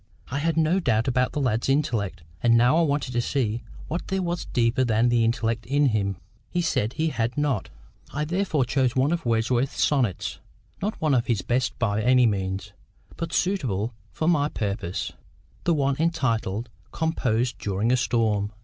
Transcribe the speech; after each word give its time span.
I 0.31 0.39
had 0.39 0.57
no 0.57 0.79
doubt 0.79 1.07
about 1.07 1.31
the 1.33 1.39
lad's 1.39 1.69
intellect, 1.69 2.23
and 2.41 2.57
now 2.57 2.75
I 2.75 2.81
wanted 2.81 3.11
to 3.11 3.21
see 3.21 3.61
what 3.87 4.07
there 4.07 4.23
was 4.23 4.45
deeper 4.45 4.83
than 4.83 5.09
the 5.09 5.23
intellect 5.23 5.63
in 5.67 5.89
him. 5.89 6.17
He 6.49 6.59
said 6.63 6.93
he 6.93 7.09
had 7.09 7.37
not. 7.37 7.69
I 8.11 8.25
therefore 8.25 8.65
chose 8.65 8.95
one 8.95 9.11
of 9.11 9.27
Wordsworth's 9.27 9.85
sonnets, 9.85 10.39
not 10.81 10.99
one 10.99 11.13
of 11.13 11.27
his 11.27 11.43
best 11.43 11.77
by 11.77 12.01
any 12.01 12.25
means, 12.25 12.73
but 13.15 13.31
suitable 13.31 13.93
for 14.11 14.27
my 14.27 14.49
purpose—the 14.49 15.71
one 15.75 15.97
entitled, 15.99 16.69
"Composed 16.91 17.59
during 17.59 17.91
a 17.91 17.97
Storm." 17.97 18.51